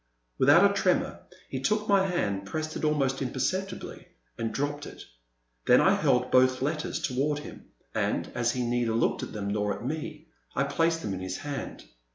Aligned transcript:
Without 0.39 0.65
a 0.67 0.73
tremor 0.73 1.19
he 1.47 1.59
took 1.59 1.87
my 1.87 2.07
hand, 2.07 2.47
pressed 2.47 2.75
it 2.75 2.83
almost 2.83 3.21
imperceptibly, 3.21 4.07
and 4.35 4.51
dropped 4.51 4.87
it. 4.87 5.03
Then 5.67 5.79
I 5.79 5.93
held 5.93 6.31
both 6.31 6.59
letters 6.63 6.99
toward 6.99 7.37
him, 7.37 7.65
and, 7.93 8.31
as 8.33 8.53
he 8.53 8.63
neither 8.63 8.93
looked 8.95 9.21
at 9.21 9.31
them 9.31 9.49
nor 9.49 9.75
at 9.75 9.85
me, 9.85 10.25
I 10.55 10.63
placed 10.63 11.03
them 11.03 11.13
in 11.13 11.19
his 11.19 11.37
hand. 11.37 11.83